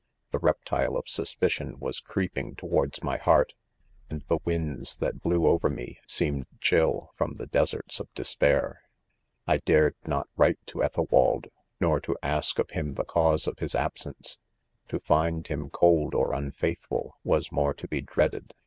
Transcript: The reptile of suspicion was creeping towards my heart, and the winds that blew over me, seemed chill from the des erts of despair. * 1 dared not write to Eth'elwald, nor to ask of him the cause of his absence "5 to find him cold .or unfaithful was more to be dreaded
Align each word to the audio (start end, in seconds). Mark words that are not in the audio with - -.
The 0.31 0.39
reptile 0.39 0.97
of 0.97 1.07
suspicion 1.07 1.77
was 1.77 1.99
creeping 1.99 2.55
towards 2.55 3.03
my 3.03 3.17
heart, 3.17 3.53
and 4.09 4.23
the 4.23 4.39
winds 4.43 4.97
that 4.97 5.21
blew 5.21 5.45
over 5.45 5.69
me, 5.69 5.99
seemed 6.07 6.47
chill 6.59 7.11
from 7.15 7.35
the 7.35 7.45
des 7.45 7.65
erts 7.77 7.99
of 7.99 8.11
despair. 8.15 8.81
* 9.13 9.45
1 9.45 9.59
dared 9.63 9.93
not 10.07 10.27
write 10.35 10.57
to 10.65 10.79
Eth'elwald, 10.79 11.51
nor 11.79 11.99
to 11.99 12.17
ask 12.23 12.57
of 12.57 12.71
him 12.71 12.89
the 12.95 13.05
cause 13.05 13.45
of 13.45 13.59
his 13.59 13.75
absence 13.75 14.39
"5 14.85 14.87
to 14.89 14.99
find 15.05 15.45
him 15.45 15.69
cold 15.69 16.15
.or 16.15 16.33
unfaithful 16.33 17.19
was 17.23 17.51
more 17.51 17.75
to 17.75 17.87
be 17.87 18.01
dreaded 18.01 18.55